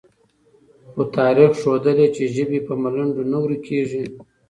[0.91, 4.03] خو تاریخ ښودلې، چې ژبې په ملنډو نه ورکېږي،